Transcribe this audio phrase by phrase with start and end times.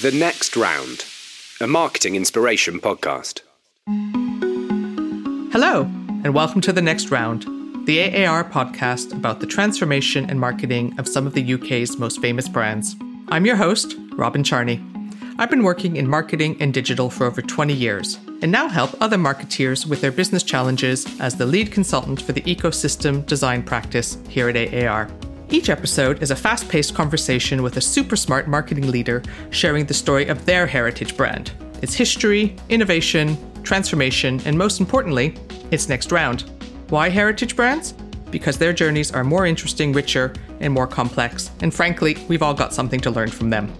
[0.00, 1.04] The Next Round,
[1.60, 3.42] a marketing inspiration podcast.
[5.52, 5.82] Hello,
[6.24, 7.42] and welcome to The Next Round,
[7.86, 12.48] the AAR podcast about the transformation and marketing of some of the UK's most famous
[12.48, 12.96] brands.
[13.28, 14.82] I'm your host, Robin Charney.
[15.36, 19.18] I've been working in marketing and digital for over 20 years, and now help other
[19.18, 24.48] marketeers with their business challenges as the lead consultant for the ecosystem design practice here
[24.48, 25.10] at AAR.
[25.52, 29.92] Each episode is a fast paced conversation with a super smart marketing leader sharing the
[29.92, 35.34] story of their heritage brand, its history, innovation, transformation, and most importantly,
[35.70, 36.50] its next round.
[36.88, 37.92] Why heritage brands?
[38.30, 42.72] Because their journeys are more interesting, richer, and more complex, and frankly, we've all got
[42.72, 43.70] something to learn from them.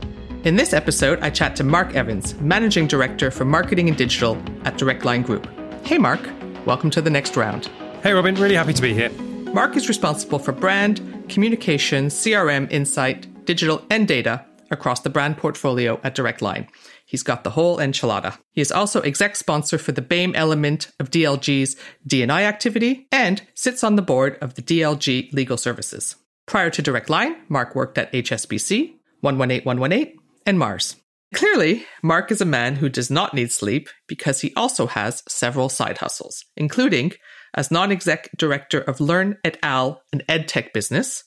[0.44, 4.36] In this episode, I chat to Mark Evans, Managing Director for Marketing and Digital
[4.66, 5.48] at Direct Line Group.
[5.86, 6.20] Hey, Mark,
[6.66, 7.70] welcome to the next round.
[8.02, 9.08] Hey, Robin, really happy to be here.
[9.54, 16.00] Mark is responsible for brand, communication, CRM, insight, digital, and data across the brand portfolio
[16.02, 16.66] at Direct Line.
[17.04, 18.38] He's got the whole enchilada.
[18.52, 23.84] He is also exec sponsor for the BAME element of DLG's D&I activity and sits
[23.84, 26.16] on the board of the DLG Legal Services.
[26.46, 30.96] Prior to Direct Line, Mark worked at HSBC, 118118, and Mars.
[31.34, 35.68] Clearly, Mark is a man who does not need sleep because he also has several
[35.68, 37.12] side hustles, including
[37.54, 41.24] as non-exec director of Learn et al., an edtech business,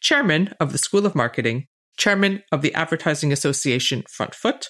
[0.00, 1.66] chairman of the School of Marketing,
[1.96, 4.68] chairman of the Advertising Association Front Foot,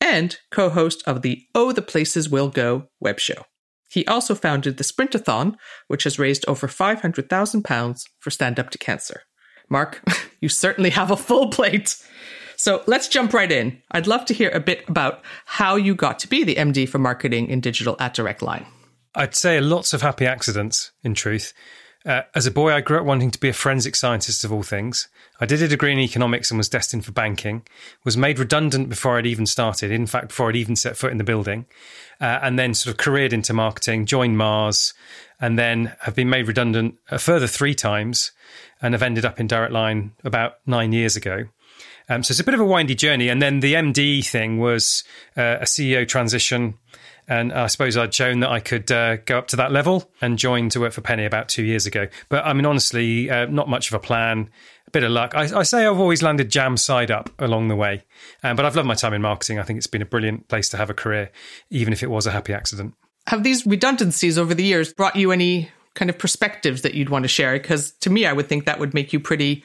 [0.00, 3.44] and co-host of the Oh the Places Will Go web show.
[3.90, 5.54] He also founded the Sprintathon,
[5.88, 9.22] which has raised over £500,000 for Stand Up to Cancer.
[9.68, 10.02] Mark,
[10.40, 11.96] you certainly have a full plate.
[12.56, 13.80] So let's jump right in.
[13.90, 16.98] I'd love to hear a bit about how you got to be the MD for
[16.98, 18.66] marketing in digital at Direct Line.
[19.16, 21.54] I'd say lots of happy accidents, in truth.
[22.04, 24.62] Uh, as a boy, I grew up wanting to be a forensic scientist of all
[24.62, 25.08] things.
[25.40, 27.66] I did a degree in economics and was destined for banking.
[28.04, 29.90] Was made redundant before I'd even started.
[29.90, 31.64] In fact, before I'd even set foot in the building,
[32.20, 34.04] uh, and then sort of careered into marketing.
[34.04, 34.92] Joined Mars,
[35.40, 38.32] and then have been made redundant a further three times,
[38.82, 41.46] and have ended up in Direct Line about nine years ago.
[42.08, 43.28] Um, so it's a bit of a windy journey.
[43.28, 45.02] And then the MD thing was
[45.36, 46.74] uh, a CEO transition.
[47.28, 50.38] And I suppose I'd shown that I could uh, go up to that level and
[50.38, 52.06] join to work for Penny about two years ago.
[52.28, 54.48] But I mean, honestly, uh, not much of a plan,
[54.86, 55.34] a bit of luck.
[55.34, 58.04] I, I, say I've always landed jam side up along the way.
[58.44, 59.58] Um, but I've loved my time in marketing.
[59.58, 61.30] I think it's been a brilliant place to have a career,
[61.70, 62.94] even if it was a happy accident.
[63.26, 67.24] Have these redundancies over the years brought you any kind of perspectives that you'd want
[67.24, 67.54] to share?
[67.54, 69.64] Because to me, I would think that would make you pretty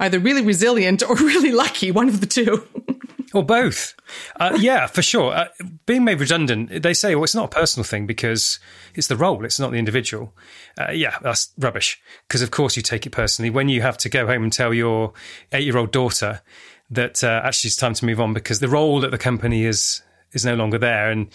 [0.00, 2.66] either really resilient or really lucky, one of the two.
[3.36, 3.94] or both.
[4.40, 5.32] Uh, yeah, for sure.
[5.32, 5.48] Uh,
[5.84, 8.58] being made redundant, they say, well, it's not a personal thing because
[8.94, 10.34] it's the role, it's not the individual.
[10.78, 12.00] Uh, yeah, that's rubbish.
[12.26, 13.50] Because, of course, you take it personally.
[13.50, 15.12] When you have to go home and tell your
[15.52, 16.42] eight year old daughter
[16.90, 20.02] that uh, actually it's time to move on because the role at the company is
[20.32, 21.10] is no longer there.
[21.10, 21.28] And,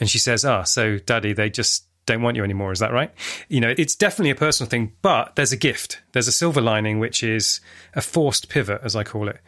[0.00, 2.72] and she says, ah, oh, so daddy, they just don't want you anymore.
[2.72, 3.12] Is that right?
[3.48, 6.02] You know, it's definitely a personal thing, but there's a gift.
[6.12, 7.60] There's a silver lining, which is
[7.94, 9.40] a forced pivot, as I call it,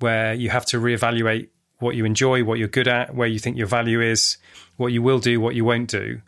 [0.00, 1.48] where you have to reevaluate
[1.78, 4.36] what you enjoy, what you're good at, where you think your value is,
[4.76, 6.20] what you will do, what you won't do.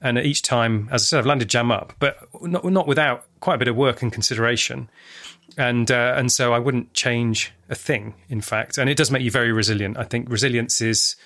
[0.00, 3.56] And each time, as I said, I've landed jam up, but not, not without quite
[3.56, 4.88] a bit of work and consideration.
[5.56, 8.78] And uh, and so I wouldn't change a thing, in fact.
[8.78, 9.96] And it does make you very resilient.
[9.98, 11.16] I think resilience is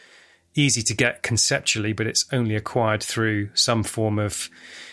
[0.55, 4.49] easy to get conceptually, but it's only acquired through some form of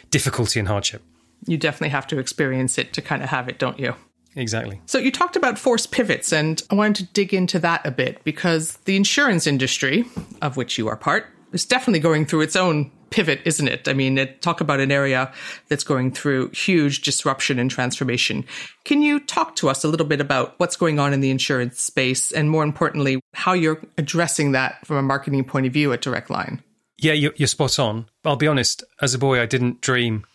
[0.09, 1.03] difficulty and hardship.
[1.45, 3.95] You definitely have to experience it to kind of have it, don't you?
[4.35, 4.81] Exactly.
[4.85, 8.23] So you talked about forced pivots, and I wanted to dig into that a bit
[8.23, 10.05] because the insurance industry,
[10.41, 13.87] of which you are part, is definitely going through its own pivot, isn't it?
[13.87, 15.33] I mean, it, talk about an area
[15.67, 18.45] that's going through huge disruption and transformation.
[18.85, 21.81] Can you talk to us a little bit about what's going on in the insurance
[21.81, 26.01] space and more importantly, how you're addressing that from a marketing point of view at
[26.01, 26.61] Direct Line?
[26.99, 28.07] Yeah, you're, you're spot on.
[28.25, 30.25] I'll be honest, as a boy, I didn't dream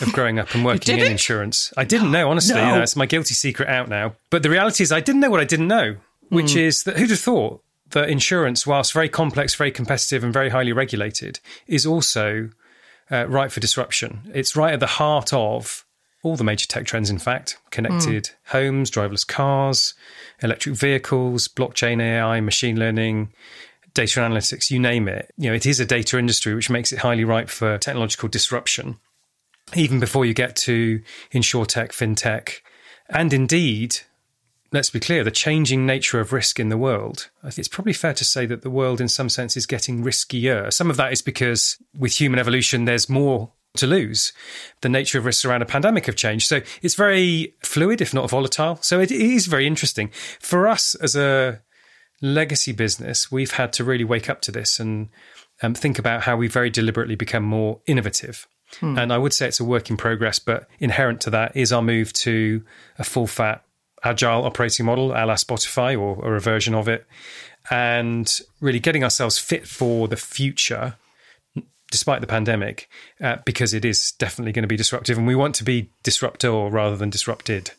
[0.00, 1.72] of growing up and working in insurance.
[1.76, 2.54] I didn't know, honestly.
[2.54, 2.66] No.
[2.66, 4.14] You know, it's my guilty secret out now.
[4.30, 5.96] But the reality is, I didn't know what I didn't know,
[6.28, 6.62] which mm.
[6.62, 10.72] is that who'd have thought that insurance, whilst very complex, very competitive, and very highly
[10.72, 12.50] regulated, is also
[13.10, 14.30] uh, ripe for disruption.
[14.34, 15.84] It's right at the heart of
[16.22, 18.32] all the major tech trends, in fact connected mm.
[18.46, 19.94] homes, driverless cars,
[20.40, 23.32] electric vehicles, blockchain AI, machine learning.
[23.94, 25.34] Data analytics, you name it.
[25.36, 28.96] You know, it is a data industry, which makes it highly ripe for technological disruption.
[29.74, 31.00] Even before you get to
[31.32, 32.60] insurtech, fintech,
[33.08, 34.00] and indeed
[34.72, 38.24] let's be clear, the changing nature of risk in the world, it's probably fair to
[38.24, 40.72] say that the world, in some sense, is getting riskier.
[40.72, 44.32] Some of that is because with human evolution, there's more to lose.
[44.80, 46.46] The nature of risks around a pandemic have changed.
[46.46, 48.78] So it's very fluid, if not volatile.
[48.80, 50.10] So it is very interesting.
[50.40, 51.60] For us as a
[52.20, 55.08] legacy business, we've had to really wake up to this and
[55.62, 58.46] um, think about how we very deliberately become more innovative.
[58.80, 58.98] Hmm.
[58.98, 61.82] And I would say it's a work in progress, but inherent to that is our
[61.82, 62.64] move to
[62.98, 63.64] a full fat
[64.04, 67.06] agile operating model a la Spotify or, or a version of it,
[67.70, 70.96] and really getting ourselves fit for the future
[71.90, 72.88] despite the pandemic,
[73.20, 76.50] uh, because it is definitely going to be disruptive, and we want to be disruptor
[76.50, 77.72] rather than disrupted.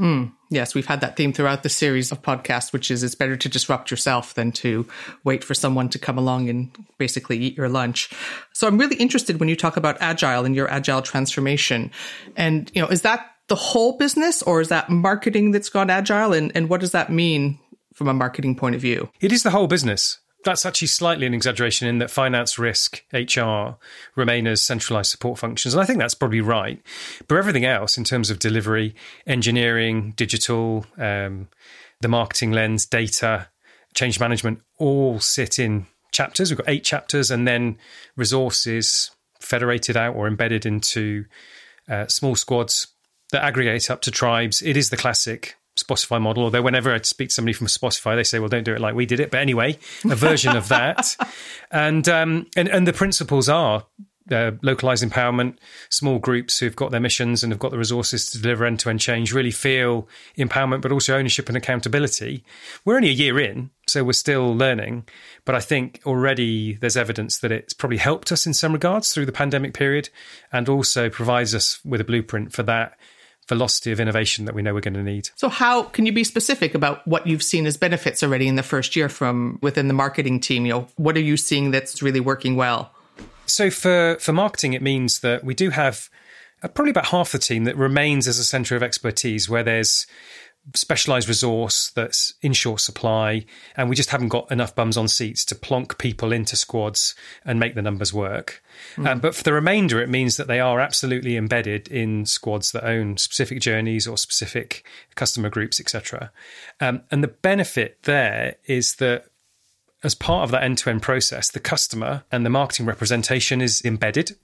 [0.00, 3.36] Mm, yes, we've had that theme throughout the series of podcasts, which is it's better
[3.36, 4.88] to disrupt yourself than to
[5.24, 8.08] wait for someone to come along and basically eat your lunch.
[8.54, 11.90] So I'm really interested when you talk about agile and your agile transformation.
[12.34, 16.32] And, you know, is that the whole business or is that marketing that's gone agile?
[16.32, 17.58] And, and what does that mean
[17.92, 19.10] from a marketing point of view?
[19.20, 23.76] It is the whole business that's actually slightly an exaggeration in that finance, risk, HR
[24.16, 25.74] remain as centralized support functions.
[25.74, 26.80] And I think that's probably right.
[27.28, 28.94] But everything else in terms of delivery,
[29.26, 31.48] engineering, digital, um,
[32.00, 33.48] the marketing lens, data,
[33.94, 36.50] change management all sit in chapters.
[36.50, 37.78] We've got eight chapters and then
[38.16, 39.10] resources
[39.40, 41.24] federated out or embedded into
[41.88, 42.88] uh, small squads
[43.32, 44.62] that aggregate up to tribes.
[44.62, 46.44] It is the classic Spotify model.
[46.44, 48.94] Although whenever I speak to somebody from Spotify, they say, "Well, don't do it like
[48.94, 51.16] we did it." But anyway, a version of that,
[51.70, 53.84] and um, and and the principles are
[54.30, 55.56] uh, localized empowerment,
[55.88, 58.90] small groups who've got their missions and have got the resources to deliver end to
[58.90, 60.08] end change really feel
[60.38, 62.44] empowerment, but also ownership and accountability.
[62.84, 65.06] We're only a year in, so we're still learning.
[65.44, 69.26] But I think already there's evidence that it's probably helped us in some regards through
[69.26, 70.10] the pandemic period
[70.52, 72.98] and also provides us with a blueprint for that
[73.50, 75.28] velocity of innovation that we know we're going to need.
[75.36, 78.62] So, how can you be specific about what you've seen as benefits already in the
[78.62, 80.64] first year from within the marketing team?
[80.64, 82.94] You know, what are you seeing that's really working well?
[83.46, 86.08] So, for for marketing, it means that we do have
[86.62, 90.06] uh, probably about half the team that remains as a center of expertise, where there's
[90.74, 93.44] specialized resource that's in short supply,
[93.76, 97.14] and we just haven't got enough bums on seats to plonk people into squads
[97.44, 98.62] and make the numbers work.
[98.96, 99.08] Mm.
[99.08, 102.84] Um, but for the remainder, it means that they are absolutely embedded in squads that
[102.84, 104.84] own specific journeys or specific
[105.14, 106.30] customer groups, etc.
[106.80, 109.26] Um, and the benefit there is that
[110.02, 113.82] as part of that end to end process, the customer and the marketing representation is
[113.84, 114.36] embedded.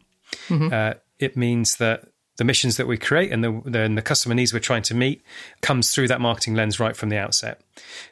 [0.48, 0.72] Mm-hmm.
[0.72, 4.34] Uh, it means that the missions that we create and the, the, and the customer
[4.34, 5.22] needs we're trying to meet
[5.60, 7.60] comes through that marketing lens right from the outset.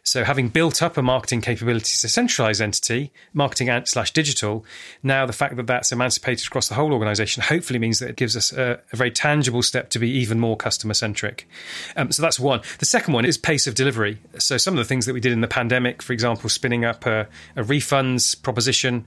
[0.03, 4.65] So, having built up a marketing capability a centralized entity, marketing slash digital,
[5.03, 8.37] now the fact that that's emancipated across the whole organization hopefully means that it gives
[8.37, 11.49] us a, a very tangible step to be even more customer centric.
[11.97, 12.61] Um, so, that's one.
[12.79, 14.19] The second one is pace of delivery.
[14.39, 17.07] So, some of the things that we did in the pandemic, for example, spinning up
[17.07, 17.27] a,
[17.57, 19.07] a refunds proposition,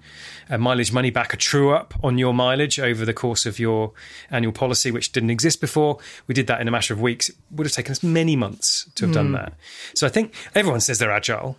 [0.49, 3.91] a mileage money back, a true up on your mileage over the course of your
[4.31, 5.99] annual policy, which didn't exist before.
[6.25, 7.29] We did that in a matter of weeks.
[7.29, 9.13] It would have taken us many months to have mm.
[9.13, 9.33] done hmm.
[9.33, 9.53] that.
[9.93, 11.57] So, I think everyone says they're agile.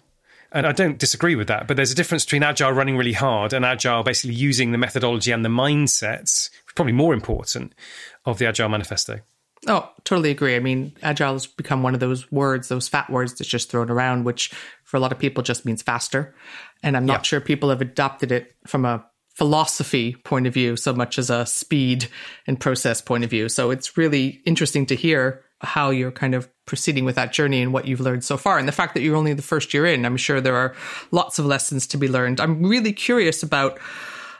[0.50, 3.52] And I don't disagree with that, but there's a difference between agile running really hard
[3.52, 7.74] and agile basically using the methodology and the mindsets, probably more important,
[8.24, 9.20] of the Agile Manifesto.
[9.66, 10.56] Oh, totally agree.
[10.56, 13.90] I mean, agile has become one of those words, those fat words that's just thrown
[13.90, 14.50] around, which
[14.84, 16.34] for a lot of people just means faster.
[16.82, 19.04] And I'm not sure people have adopted it from a
[19.34, 22.08] philosophy point of view so much as a speed
[22.46, 23.48] and process point of view.
[23.48, 27.72] So it's really interesting to hear how you're kind of proceeding with that journey and
[27.72, 28.58] what you've learned so far.
[28.58, 30.74] And the fact that you're only the first year in, I'm sure there are
[31.10, 32.40] lots of lessons to be learned.
[32.40, 33.78] I'm really curious about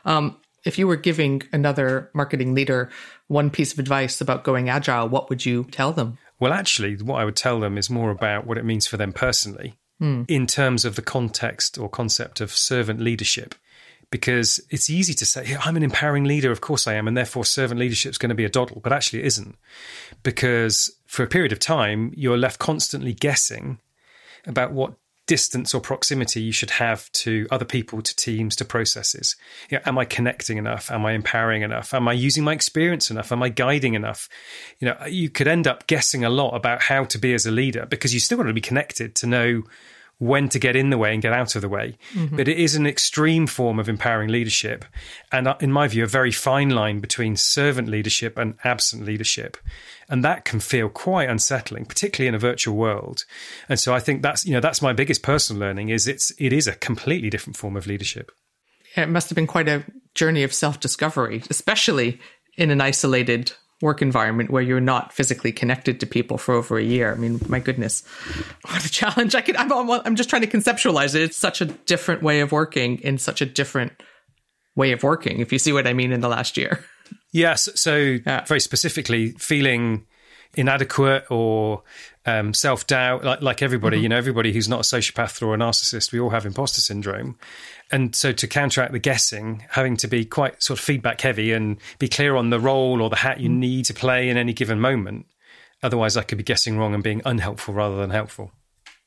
[0.04, 2.90] um, if you were giving another marketing leader
[3.26, 6.18] one piece of advice about going agile, what would you tell them?
[6.40, 9.12] Well, actually, what I would tell them is more about what it means for them
[9.12, 10.24] personally mm.
[10.28, 13.54] in terms of the context or concept of servant leadership
[14.10, 17.44] because it's easy to say, I'm an empowering leader, of course I am, and therefore
[17.44, 18.80] servant leadership is going to be a doddle.
[18.82, 19.56] But actually, it isn't.
[20.22, 23.80] Because for a period of time, you're left constantly guessing
[24.46, 24.94] about what
[25.26, 29.36] distance or proximity you should have to other people, to teams, to processes.
[29.70, 30.90] You know, am I connecting enough?
[30.90, 31.92] Am I empowering enough?
[31.92, 33.30] Am I using my experience enough?
[33.30, 34.28] Am I guiding enough?
[34.80, 37.50] You know, you could end up guessing a lot about how to be as a
[37.50, 39.62] leader because you still want to be connected to know
[40.18, 41.96] when to get in the way and get out of the way.
[42.12, 42.36] Mm-hmm.
[42.36, 44.84] But it is an extreme form of empowering leadership.
[45.30, 49.56] And uh, in my view, a very fine line between servant leadership and absent leadership.
[50.08, 53.24] And that can feel quite unsettling, particularly in a virtual world.
[53.68, 56.52] And so I think that's, you know, that's my biggest personal learning is it's, it
[56.52, 58.32] is a completely different form of leadership.
[58.96, 59.84] It must have been quite a
[60.14, 62.18] journey of self discovery, especially
[62.56, 66.82] in an isolated work environment where you're not physically connected to people for over a
[66.82, 67.12] year.
[67.12, 68.02] I mean, my goodness,
[68.62, 69.34] what a challenge!
[69.34, 71.22] I can, I'm, I'm just trying to conceptualize it.
[71.22, 73.92] It's such a different way of working in such a different
[74.74, 75.40] way of working.
[75.40, 76.84] If you see what I mean, in the last year.
[77.32, 77.68] Yes.
[77.74, 78.44] So yeah.
[78.44, 80.06] very specifically, feeling
[80.54, 81.82] inadequate or
[82.26, 84.02] um, self doubt, like, like everybody, mm-hmm.
[84.04, 87.38] you know, everybody who's not a sociopath or a narcissist, we all have imposter syndrome.
[87.90, 91.78] And so to counteract the guessing, having to be quite sort of feedback heavy and
[91.98, 93.60] be clear on the role or the hat you mm-hmm.
[93.60, 95.26] need to play in any given moment.
[95.82, 98.52] Otherwise, I could be guessing wrong and being unhelpful rather than helpful.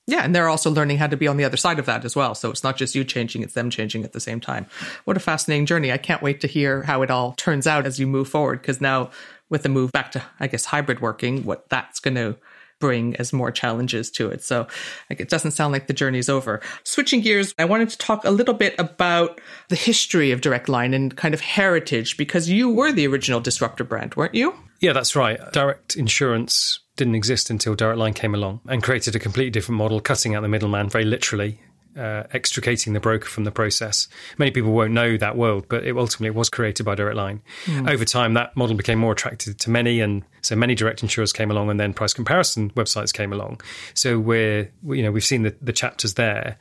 [0.07, 2.15] Yeah, and they're also learning how to be on the other side of that as
[2.15, 2.33] well.
[2.33, 4.65] So it's not just you changing, it's them changing at the same time.
[5.05, 5.91] What a fascinating journey.
[5.91, 8.81] I can't wait to hear how it all turns out as you move forward because
[8.81, 9.11] now
[9.51, 12.37] with the move back to I guess hybrid working, what that's going to
[12.81, 14.43] bring as more challenges to it.
[14.43, 14.67] So
[15.09, 16.59] like, it doesn't sound like the journey's over.
[16.83, 19.39] Switching gears, I wanted to talk a little bit about
[19.69, 23.85] the history of Direct Line and kind of heritage because you were the original disruptor
[23.85, 24.53] brand, weren't you?
[24.81, 25.39] Yeah, that's right.
[25.53, 30.01] Direct insurance didn't exist until Direct Line came along and created a completely different model,
[30.01, 31.61] cutting out the middleman very literally.
[31.97, 34.07] Uh, extricating the broker from the process.
[34.37, 37.41] Many people won't know that world, but it ultimately was created by Direct Line.
[37.65, 37.89] Mm.
[37.89, 41.51] Over time, that model became more attractive to many, and so many direct insurers came
[41.51, 43.59] along, and then price comparison websites came along.
[43.93, 46.57] So we're, you know, we've seen the, the chapters there.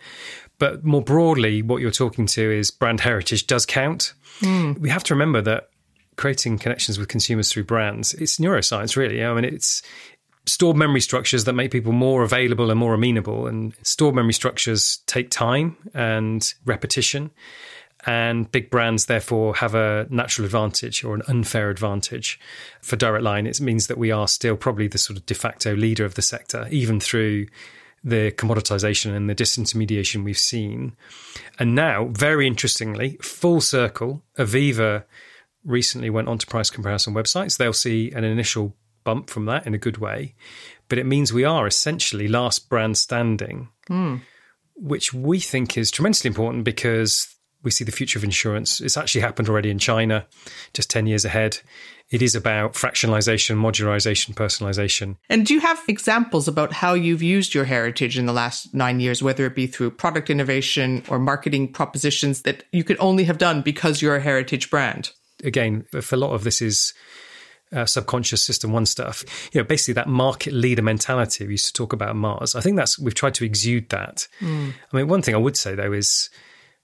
[0.58, 4.14] But more broadly, what you're talking to is brand heritage does count.
[4.40, 4.78] Mm.
[4.80, 5.68] We have to remember that
[6.16, 9.24] creating connections with consumers through brands, it's neuroscience, really.
[9.24, 9.82] I mean, it's
[10.46, 13.46] stored memory structures that make people more available and more amenable.
[13.46, 17.30] And stored memory structures take time and repetition.
[18.06, 22.40] And big brands, therefore, have a natural advantage or an unfair advantage.
[22.80, 25.74] For Direct Line, it means that we are still probably the sort of de facto
[25.74, 27.46] leader of the sector, even through
[28.02, 30.96] the commoditization and the disintermediation we've seen.
[31.58, 35.04] And now, very interestingly, full circle, Aviva
[35.64, 37.58] recently went onto price comparison websites.
[37.58, 40.34] They'll see an initial bump from that in a good way.
[40.88, 44.20] But it means we are essentially last brand standing, mm.
[44.74, 48.80] which we think is tremendously important because we see the future of insurance.
[48.80, 50.26] It's actually happened already in China,
[50.72, 51.58] just 10 years ahead.
[52.10, 55.16] It is about fractionalization, modularization, personalization.
[55.28, 58.98] And do you have examples about how you've used your heritage in the last nine
[58.98, 63.38] years, whether it be through product innovation or marketing propositions that you could only have
[63.38, 65.12] done because you're a heritage brand?
[65.44, 66.94] Again, if a lot of this is
[67.72, 69.24] uh, subconscious system one stuff.
[69.52, 72.54] You know, basically that market leader mentality we used to talk about Mars.
[72.54, 74.26] I think that's we've tried to exude that.
[74.40, 74.72] Mm.
[74.92, 76.30] I mean, one thing I would say though is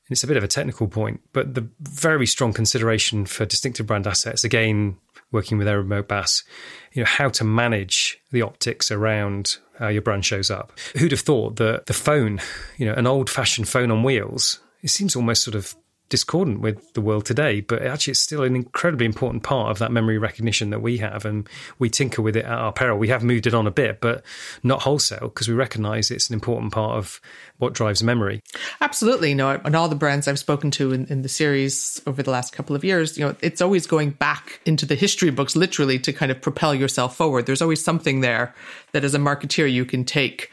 [0.09, 4.07] it's a bit of a technical point, but the very strong consideration for distinctive brand
[4.07, 4.97] assets, again,
[5.33, 6.45] working with Ehrenberg-Bass,
[6.93, 10.73] you know, how to manage the optics around how your brand shows up.
[10.97, 12.41] Who'd have thought that the phone,
[12.77, 15.75] you know, an old fashioned phone on wheels, it seems almost sort of
[16.09, 19.91] discordant with the world today, but actually it's still an incredibly important part of that
[19.91, 21.49] memory recognition that we have, and
[21.79, 22.99] we tinker with it at our peril.
[22.99, 24.25] We have moved it on a bit, but
[24.63, 27.21] not wholesale because we recognise it's an important part of
[27.59, 28.43] what drives memory.
[28.81, 32.31] Absolutely, know, and all the brands I've spoken to in, in the series over the
[32.31, 35.99] last couple of years, you know, it's always going back into the history books, literally,
[36.01, 37.47] to kind of propel yourself forward.
[37.47, 38.55] There's always something there
[38.93, 40.51] that, as a marketeer, you can take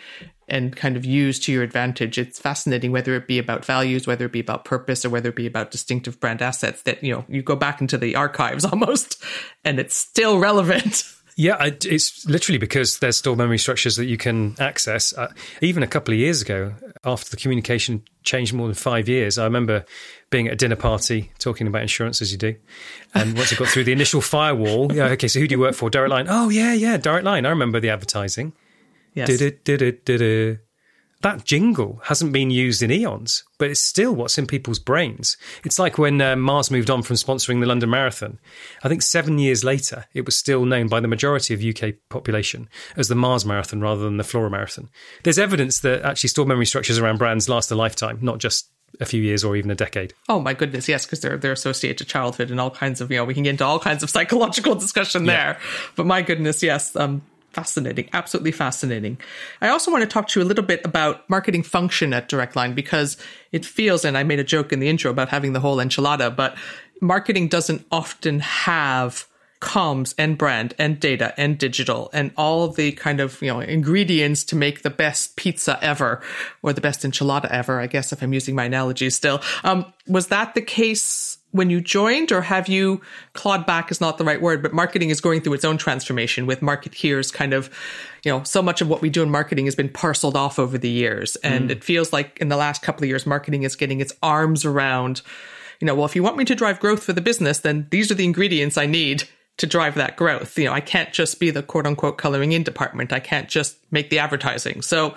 [0.53, 2.19] and kind of use to your advantage.
[2.19, 5.35] It's fascinating whether it be about values, whether it be about purpose, or whether it
[5.35, 9.21] be about distinctive brand assets that, you know, you go back into the archives almost
[9.65, 11.03] and it's still relevant.
[11.35, 15.17] Yeah, it's literally because there's still memory structures that you can access.
[15.17, 19.39] Uh, even a couple of years ago, after the communication changed more than five years,
[19.39, 19.83] I remember
[20.29, 22.55] being at a dinner party talking about insurance as you do.
[23.15, 25.73] And once you got through the initial firewall, yeah, okay, so who do you work
[25.73, 25.89] for?
[25.89, 26.27] Direct Line.
[26.29, 27.47] Oh, yeah, yeah, Direct Line.
[27.47, 28.53] I remember the advertising.
[29.13, 29.29] Yes.
[31.23, 35.37] That jingle hasn't been used in eons, but it's still what's in people's brains.
[35.63, 38.39] It's like when uh, Mars moved on from sponsoring the London Marathon.
[38.83, 42.67] I think seven years later, it was still known by the majority of UK population
[42.97, 44.89] as the Mars Marathon rather than the Flora Marathon.
[45.23, 49.05] There's evidence that actually stored memory structures around brands last a lifetime, not just a
[49.05, 50.13] few years or even a decade.
[50.27, 53.17] Oh my goodness, yes, because they're they're associated to childhood and all kinds of you
[53.17, 55.31] know we can get into all kinds of psychological discussion yeah.
[55.31, 55.59] there.
[55.95, 57.21] But my goodness, yes, um,
[57.53, 59.17] fascinating, absolutely fascinating.
[59.61, 62.55] I also want to talk to you a little bit about marketing function at Direct
[62.55, 63.17] Line because
[63.51, 66.35] it feels, and I made a joke in the intro about having the whole enchilada,
[66.35, 66.57] but
[67.01, 69.27] marketing doesn't often have
[69.63, 74.43] comms and brand and data and digital and all the kind of you know ingredients
[74.43, 76.21] to make the best pizza ever
[76.61, 80.27] or the best enchilada ever i guess if i'm using my analogy still um, was
[80.27, 82.99] that the case when you joined, or have you
[83.33, 86.45] clawed back is not the right word, but marketing is going through its own transformation
[86.47, 87.69] with market here's kind of,
[88.25, 90.77] you know, so much of what we do in marketing has been parceled off over
[90.77, 91.35] the years.
[91.37, 91.71] And mm.
[91.71, 95.21] it feels like in the last couple of years, marketing is getting its arms around,
[95.79, 98.11] you know, well, if you want me to drive growth for the business, then these
[98.11, 100.57] are the ingredients I need to drive that growth.
[100.57, 103.13] You know, I can't just be the quote unquote coloring in department.
[103.13, 104.81] I can't just make the advertising.
[104.81, 105.13] So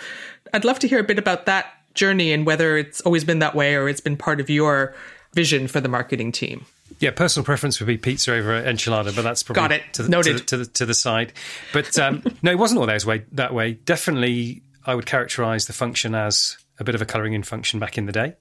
[0.52, 3.55] I'd love to hear a bit about that journey and whether it's always been that
[3.55, 4.95] way or it's been part of your
[5.37, 6.66] vision for the marketing team?
[6.99, 9.83] Yeah, personal preference would be pizza over enchilada, but that's probably Got it.
[9.93, 10.38] To, the, Noted.
[10.38, 11.33] To, the, to, the, to the side.
[11.73, 13.75] But um, no, it wasn't all always way that way.
[13.75, 17.99] Definitely, I would characterise the function as a bit of a colouring in function back
[17.99, 18.35] in the day.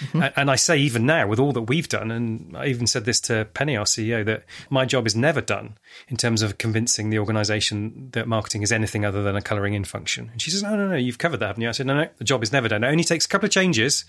[0.00, 0.22] Mm-hmm.
[0.36, 3.20] And I say even now, with all that we've done, and I even said this
[3.22, 5.76] to Penny, our CEO, that my job is never done
[6.08, 9.84] in terms of convincing the organisation that marketing is anything other than a colouring in
[9.84, 10.28] function.
[10.32, 12.08] And she says, "No, no, no, you've covered that, haven't you?" I said, "No, no,
[12.18, 12.84] the job is never done.
[12.84, 14.04] It only takes a couple of changes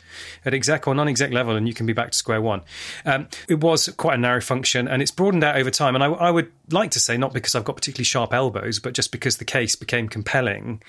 [0.45, 2.61] at exec or non-exec level, and you can be back to square one."
[3.05, 5.95] Um, it was quite a narrow function, and it's broadened out over time.
[5.95, 8.93] And I, I would like to say, not because I've got particularly sharp elbows, but
[8.93, 10.81] just because the case became compelling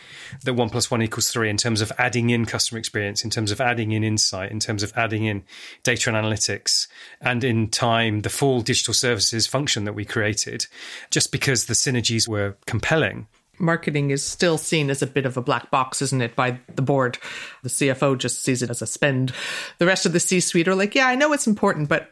[0.44, 3.50] that one plus one equals three in terms of adding in customer experience, in terms
[3.50, 5.42] of adding in insight, in terms of adding in
[5.82, 6.86] data and analytics,
[7.20, 10.66] and in time, the full digital services function that we created,
[11.10, 13.26] just because the synergies were compelling.
[13.58, 16.82] Marketing is still seen as a bit of a black box, isn't it, by the
[16.82, 17.18] board?
[17.62, 19.32] The CFO just sees it as a spend.
[19.78, 22.10] The rest of the C suite are like, yeah, I know it's important, but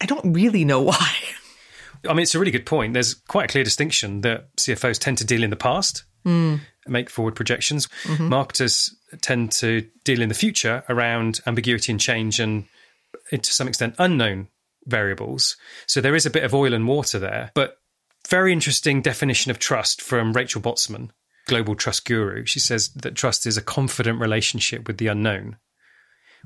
[0.00, 1.08] I don't really know why.
[2.06, 2.94] I mean, it's a really good point.
[2.94, 6.60] There's quite a clear distinction that CFOs tend to deal in the past, mm.
[6.86, 7.88] Make forward projections.
[8.04, 8.28] Mm-hmm.
[8.28, 12.64] Marketers tend to deal in the future around ambiguity and change and,
[13.30, 14.48] to some extent, unknown
[14.86, 15.56] variables.
[15.86, 17.50] So there is a bit of oil and water there.
[17.54, 17.78] But
[18.28, 21.10] very interesting definition of trust from Rachel Botsman,
[21.46, 22.44] global trust guru.
[22.46, 25.56] She says that trust is a confident relationship with the unknown,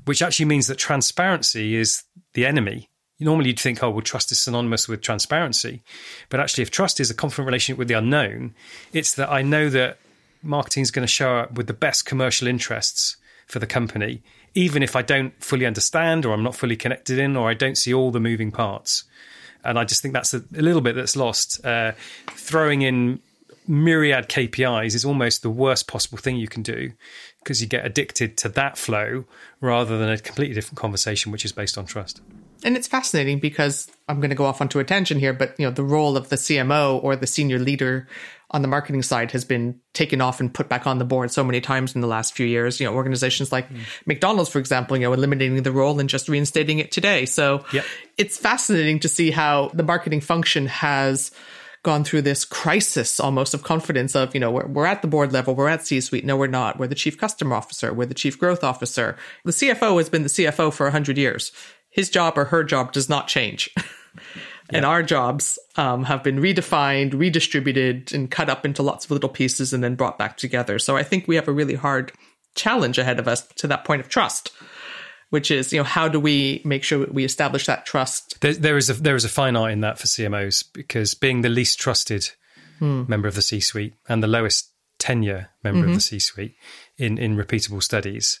[0.05, 2.03] which actually means that transparency is
[2.33, 2.89] the enemy
[3.19, 5.83] normally you'd think, oh, well, trust is synonymous with transparency.
[6.29, 8.53] But actually, if trust is a confident relationship with the unknown,
[8.93, 9.97] it's that I know that
[10.41, 14.21] marketing is going to show up with the best commercial interests for the company,
[14.53, 17.77] even if I don't fully understand or I'm not fully connected in or I don't
[17.77, 19.03] see all the moving parts.
[19.63, 21.65] And I just think that's a, a little bit that's lost.
[21.65, 21.93] Uh,
[22.31, 23.19] throwing in
[23.67, 26.91] myriad KPIs is almost the worst possible thing you can do
[27.39, 29.25] because you get addicted to that flow
[29.59, 32.21] rather than a completely different conversation, which is based on trust
[32.63, 35.65] and it's fascinating because I'm going to go off onto a tangent here, but you
[35.65, 38.07] know, the role of the CMO or the senior leader
[38.51, 41.43] on the marketing side has been taken off and put back on the board so
[41.43, 42.79] many times in the last few years.
[42.79, 43.81] You know, organizations like mm.
[44.05, 47.25] McDonald's, for example, you know, eliminating the role and just reinstating it today.
[47.25, 47.85] So yep.
[48.17, 51.31] it's fascinating to see how the marketing function has
[51.83, 55.31] gone through this crisis almost of confidence of, you know, we're, we're at the board
[55.31, 56.25] level, we're at C suite.
[56.25, 56.77] No, we're not.
[56.77, 57.93] We're the chief customer officer.
[57.93, 59.15] We're the chief growth officer.
[59.45, 61.51] The CFO has been the CFO for 100 years
[61.97, 63.73] his job or her job does not change.
[64.69, 69.29] and our jobs um, have been redefined, redistributed, and cut up into lots of little
[69.29, 70.77] pieces and then brought back together.
[70.77, 72.11] So I think we have a really hard
[72.53, 74.51] challenge ahead of us to that point of trust,
[75.31, 78.39] which is, you know, how do we make sure we establish that trust?
[78.41, 81.41] There, there is a there is a fine art in that for CMOs because being
[81.41, 82.29] the least trusted
[82.77, 83.05] hmm.
[83.07, 85.89] member of the C-suite and the lowest tenure member mm-hmm.
[85.89, 86.55] of the C-suite
[86.97, 88.39] in in repeatable studies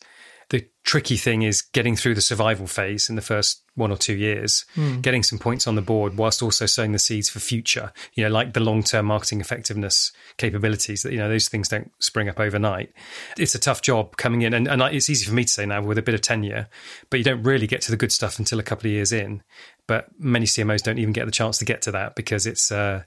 [0.49, 4.15] the tricky thing is getting through the survival phase in the first one or two
[4.15, 5.01] years, mm.
[5.01, 8.29] getting some points on the board whilst also sowing the seeds for future, you know,
[8.29, 12.39] like the long term marketing effectiveness capabilities that, you know, those things don't spring up
[12.39, 12.93] overnight.
[13.37, 14.53] It's a tough job coming in.
[14.53, 16.69] And, and it's easy for me to say now with a bit of tenure,
[17.09, 19.43] but you don't really get to the good stuff until a couple of years in.
[19.85, 23.03] But many CMOs don't even get the chance to get to that because it's, uh,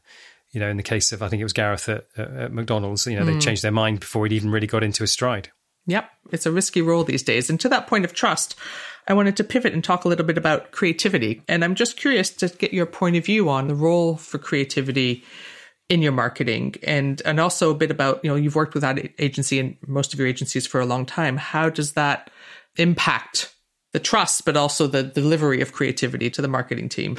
[0.50, 3.16] you know, in the case of, I think it was Gareth at, at McDonald's, you
[3.16, 3.26] know, mm.
[3.26, 3.38] they hmm.
[3.38, 5.50] changed their mind before he'd even really got into his stride.
[5.90, 7.50] Yep, it's a risky role these days.
[7.50, 8.54] And to that point of trust,
[9.08, 11.42] I wanted to pivot and talk a little bit about creativity.
[11.48, 15.24] And I'm just curious to get your point of view on the role for creativity
[15.88, 19.10] in your marketing and and also a bit about, you know, you've worked with that
[19.18, 21.36] agency and most of your agencies for a long time.
[21.36, 22.30] How does that
[22.76, 23.52] impact
[23.92, 27.18] the trust but also the delivery of creativity to the marketing team?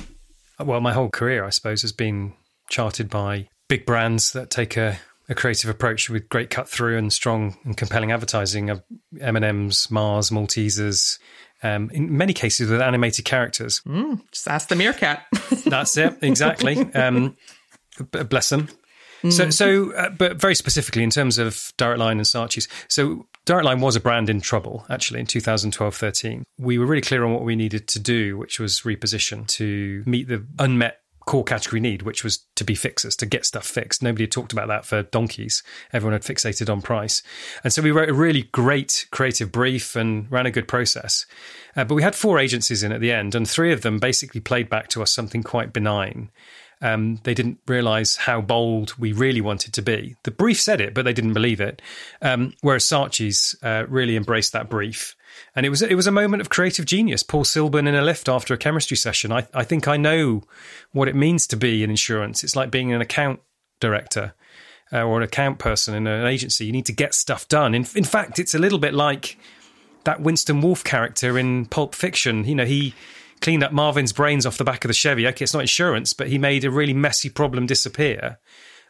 [0.57, 2.33] Well, my whole career, I suppose, has been
[2.69, 4.97] charted by big brands that take a
[5.31, 8.83] a creative approach with great cut through and strong and compelling advertising of
[9.21, 11.19] M&M's, Mars, Maltesers,
[11.63, 13.81] um, in many cases with animated characters.
[13.87, 15.23] Mm, just ask the meerkat.
[15.65, 16.77] That's it, exactly.
[16.93, 17.37] Um,
[18.11, 18.67] bless them.
[19.23, 19.31] Mm.
[19.31, 22.67] So, so, uh, but very specifically in terms of Direct Line and Saatchi's.
[22.89, 26.43] So, Direct Line was a brand in trouble actually in 2012 13.
[26.59, 30.27] We were really clear on what we needed to do, which was reposition to meet
[30.27, 30.97] the unmet
[31.31, 34.03] core category need, which was to be fixers, to get stuff fixed.
[34.03, 35.63] Nobody had talked about that for donkeys.
[35.93, 37.23] Everyone had fixated on price.
[37.63, 41.25] And so we wrote a really great creative brief and ran a good process.
[41.73, 44.41] Uh, but we had four agencies in at the end, and three of them basically
[44.41, 46.29] played back to us something quite benign.
[46.81, 50.15] Um, they didn't realize how bold we really wanted to be.
[50.23, 51.81] The brief said it, but they didn't believe it.
[52.21, 55.15] Um, whereas Saatchi's uh, really embraced that brief
[55.55, 57.23] and it was it was a moment of creative genius.
[57.23, 59.31] Paul Silburn in a lift after a chemistry session.
[59.31, 60.43] I, I think I know
[60.91, 62.43] what it means to be in insurance.
[62.43, 63.41] It's like being an account
[63.79, 64.33] director
[64.93, 66.65] uh, or an account person in an agency.
[66.65, 67.75] You need to get stuff done.
[67.75, 69.37] In, in fact, it's a little bit like
[70.03, 72.45] that Winston Wolfe character in Pulp Fiction.
[72.45, 72.93] You know, he
[73.41, 75.27] cleaned up Marvin's brains off the back of the Chevy.
[75.27, 78.39] Okay, it's not insurance, but he made a really messy problem disappear.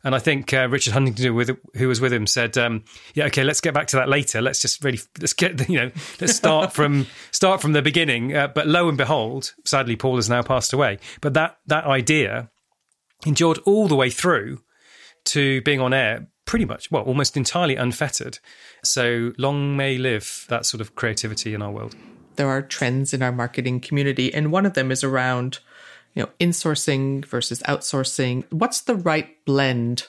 [0.03, 2.83] And I think uh, Richard Huntington, who was with him, said, um,
[3.13, 4.41] "Yeah, okay, let's get back to that later.
[4.41, 8.47] Let's just really let's get you know let's start from start from the beginning." Uh,
[8.47, 10.99] but lo and behold, sadly, Paul has now passed away.
[11.21, 12.49] But that that idea
[13.25, 14.61] endured all the way through
[15.23, 18.39] to being on air, pretty much well, almost entirely unfettered.
[18.83, 21.95] So long may live that sort of creativity in our world.
[22.35, 25.59] There are trends in our marketing community, and one of them is around
[26.13, 28.43] you know, insourcing versus outsourcing.
[28.51, 30.07] What's the right blend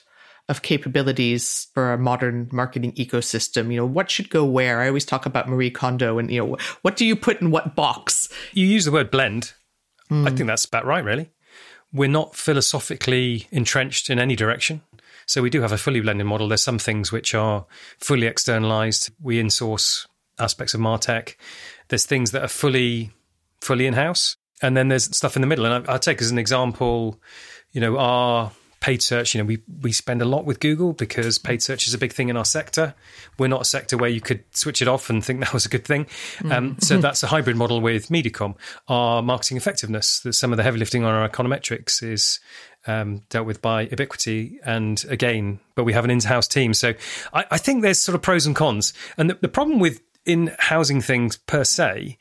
[0.48, 3.70] of capabilities for a modern marketing ecosystem?
[3.70, 4.80] You know, what should go where?
[4.80, 7.76] I always talk about Marie Kondo and, you know, what do you put in what
[7.76, 8.28] box?
[8.52, 9.52] You use the word blend.
[10.10, 10.26] Mm.
[10.26, 11.30] I think that's about right, really.
[11.92, 14.82] We're not philosophically entrenched in any direction.
[15.26, 16.48] So we do have a fully blended model.
[16.48, 17.64] There's some things which are
[17.98, 19.10] fully externalized.
[19.20, 20.06] We insource
[20.38, 21.36] aspects of Martech.
[21.92, 23.10] There's things that are fully
[23.60, 25.66] fully in house and then there's stuff in the middle.
[25.66, 27.20] And I, will take as an example,
[27.72, 29.34] you know, our paid search.
[29.34, 32.12] You know, we we spend a lot with Google because paid search is a big
[32.12, 32.94] thing in our sector.
[33.38, 35.68] We're not a sector where you could switch it off and think that was a
[35.68, 36.06] good thing.
[36.44, 36.84] Um, mm.
[36.84, 38.54] so that's a hybrid model with Mediacom.
[38.88, 42.40] Our marketing effectiveness, some of the heavy lifting on our econometrics is
[42.86, 44.58] um, dealt with by Ebiquity.
[44.64, 46.74] And again, but we have an in-house team.
[46.74, 46.94] So
[47.32, 48.92] I, I think there's sort of pros and cons.
[49.16, 52.18] And the, the problem with in housing things per se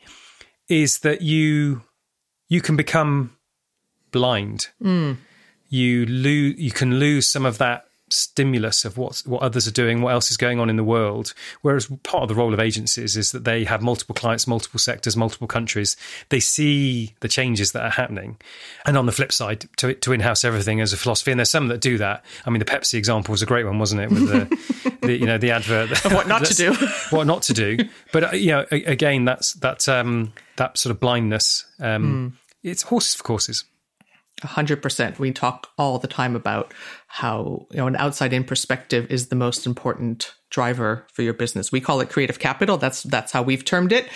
[0.68, 1.84] is that you
[2.48, 3.36] you can become
[4.12, 4.70] blind.
[4.84, 5.18] Mm.
[5.70, 6.60] You lose.
[6.60, 10.32] You can lose some of that stimulus of what what others are doing, what else
[10.32, 11.34] is going on in the world.
[11.62, 15.18] Whereas part of the role of agencies is that they have multiple clients, multiple sectors,
[15.18, 15.96] multiple countries.
[16.30, 18.38] They see the changes that are happening,
[18.86, 21.32] and on the flip side, to to in-house everything as a philosophy.
[21.32, 22.24] And there's some that do that.
[22.46, 24.10] I mean, the Pepsi example was a great one, wasn't it?
[24.10, 26.74] With the, the you know the advert of what not to do,
[27.10, 27.78] what not to do.
[28.12, 31.66] But uh, you know, again, that's that um, that sort of blindness.
[31.80, 33.64] Um, mm it's horses for courses.
[34.42, 35.20] 100%.
[35.20, 36.74] We talk all the time about
[37.08, 41.72] how, you know, an outside in perspective is the most important driver for your business.
[41.72, 42.78] We call it creative capital.
[42.78, 44.08] That's that's how we've termed it.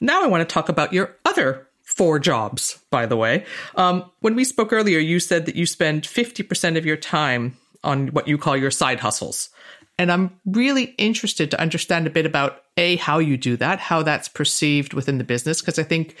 [0.00, 3.44] Now I want to talk about your other four jobs, by the way.
[3.74, 8.08] Um, when we spoke earlier, you said that you spend 50% of your time on
[8.08, 9.50] what you call your side hustles.
[9.98, 14.02] And I'm really interested to understand a bit about A, how you do that, how
[14.02, 16.16] that's perceived within the business, because I think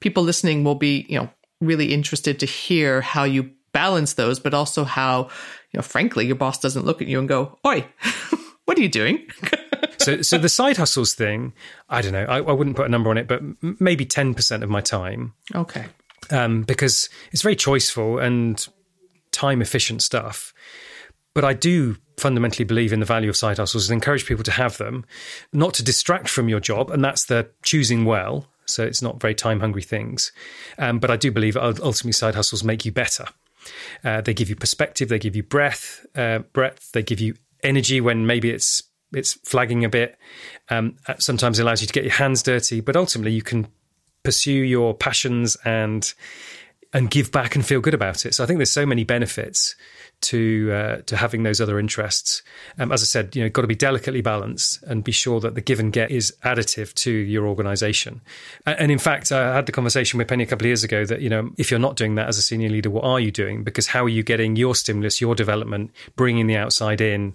[0.00, 1.30] people listening will be, you know,
[1.62, 5.24] really interested to hear how you balance those, but also how,
[5.72, 7.86] you know, frankly, your boss doesn't look at you and go, Oi,
[8.64, 9.26] what are you doing?
[9.98, 11.52] so, so the side hustles thing,
[11.88, 13.42] I don't know, I, I wouldn't put a number on it, but
[13.80, 15.34] maybe 10% of my time.
[15.54, 15.86] Okay.
[16.30, 18.66] Um, because it's very choiceful and
[19.32, 20.54] time efficient stuff.
[21.34, 24.52] But I do fundamentally believe in the value of side hustles and encourage people to
[24.52, 25.04] have them,
[25.52, 26.90] not to distract from your job.
[26.90, 28.46] And that's the choosing well.
[28.72, 30.32] So it's not very time hungry things.
[30.78, 33.26] Um, but I do believe ultimately side hustles make you better.
[34.04, 38.00] Uh, they give you perspective, they give you breath, uh, breadth, they give you energy
[38.00, 38.82] when maybe it's
[39.12, 40.18] it's flagging a bit.
[40.70, 43.68] Um, uh, sometimes it allows you to get your hands dirty, but ultimately you can
[44.22, 46.14] pursue your passions and
[46.92, 48.34] and give back and feel good about it.
[48.34, 49.74] So I think there's so many benefits
[50.22, 52.42] to uh, to having those other interests.
[52.78, 55.54] Um, as I said, you know, got to be delicately balanced and be sure that
[55.54, 58.20] the give and get is additive to your organisation.
[58.64, 61.20] And in fact, I had the conversation with Penny a couple of years ago that
[61.20, 63.64] you know, if you're not doing that as a senior leader, what are you doing?
[63.64, 67.34] Because how are you getting your stimulus, your development, bringing the outside in,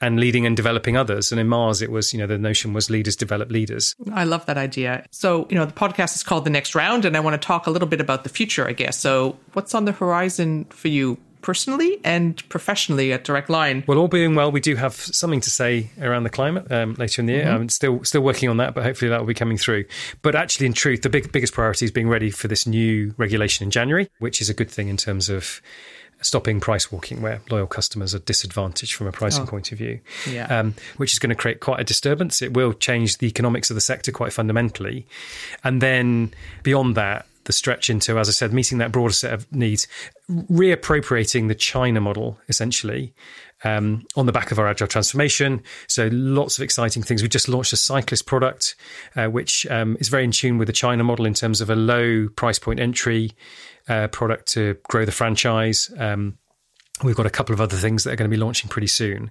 [0.00, 1.32] and leading and developing others?
[1.32, 3.94] And in Mars, it was you know the notion was leaders develop leaders.
[4.12, 5.04] I love that idea.
[5.10, 7.66] So you know, the podcast is called The Next Round, and I want to talk
[7.66, 8.98] a little bit about the future, I guess.
[8.98, 13.84] So what's on the horizon for you personally and professionally at Direct Line.
[13.86, 17.22] Well, all being well, we do have something to say around the climate um, later
[17.22, 17.44] in the year.
[17.44, 17.54] Mm-hmm.
[17.54, 19.84] I'm still still working on that, but hopefully that will be coming through.
[20.22, 23.62] But actually, in truth, the big, biggest priority is being ready for this new regulation
[23.62, 25.62] in January, which is a good thing in terms of
[26.22, 30.00] stopping price walking where loyal customers are disadvantaged from a pricing oh, point of view,
[30.28, 30.46] yeah.
[30.46, 32.42] um, which is going to create quite a disturbance.
[32.42, 35.06] It will change the economics of the sector quite fundamentally.
[35.62, 39.50] And then beyond that, the stretch into, as I said, meeting that broader set of
[39.52, 39.86] needs,
[40.28, 43.14] reappropriating the China model essentially
[43.64, 45.62] um, on the back of our agile transformation.
[45.88, 47.22] So lots of exciting things.
[47.22, 48.74] We just launched a cyclist product,
[49.14, 51.76] uh, which um, is very in tune with the China model in terms of a
[51.76, 53.32] low price point entry
[53.88, 55.90] uh, product to grow the franchise.
[55.98, 56.38] Um,
[57.02, 59.30] we've got a couple of other things that are going to be launching pretty soon.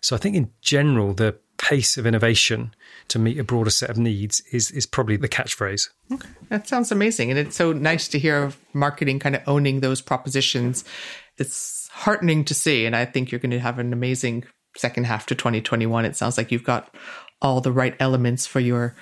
[0.00, 2.74] So I think in general, the pace of innovation
[3.08, 5.90] to meet a broader set of needs is is probably the catchphrase.
[6.10, 6.28] Okay.
[6.48, 7.30] That sounds amazing.
[7.30, 10.84] And it's so nice to hear marketing kind of owning those propositions.
[11.40, 12.86] It's heartening to see.
[12.86, 14.44] And I think you're going to have an amazing
[14.76, 16.04] second half to 2021.
[16.04, 16.94] It sounds like you've got
[17.42, 18.94] all the right elements for your,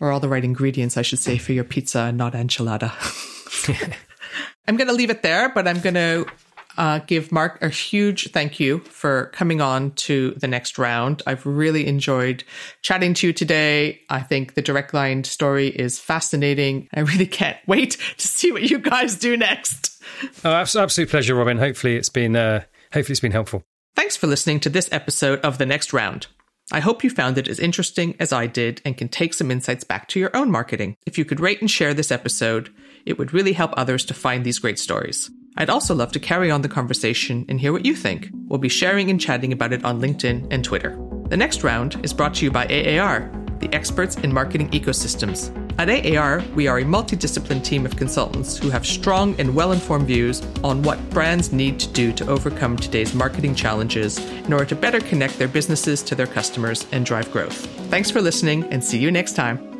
[0.00, 2.90] or all the right ingredients, I should say, for your pizza and not enchilada.
[4.66, 6.26] I'm going to leave it there, but I'm going to
[6.76, 11.22] uh, give Mark a huge thank you for coming on to the next round.
[11.26, 12.44] I've really enjoyed
[12.82, 14.00] chatting to you today.
[14.10, 16.88] I think the direct line story is fascinating.
[16.92, 19.93] I really can't wait to see what you guys do next.
[20.44, 21.58] Oh, absolute pleasure, Robin.
[21.58, 23.62] Hopefully, it's been uh, hopefully it's been helpful.
[23.94, 26.26] Thanks for listening to this episode of the next round.
[26.72, 29.84] I hope you found it as interesting as I did and can take some insights
[29.84, 30.96] back to your own marketing.
[31.06, 34.44] If you could rate and share this episode, it would really help others to find
[34.44, 35.30] these great stories.
[35.56, 38.30] I'd also love to carry on the conversation and hear what you think.
[38.46, 40.98] We'll be sharing and chatting about it on LinkedIn and Twitter.
[41.28, 45.50] The next round is brought to you by AAR, the experts in marketing ecosystems.
[45.78, 50.06] At AAR, we are a multidiscipline team of consultants who have strong and well informed
[50.06, 54.76] views on what brands need to do to overcome today's marketing challenges in order to
[54.76, 57.66] better connect their businesses to their customers and drive growth.
[57.90, 59.73] Thanks for listening and see you next time.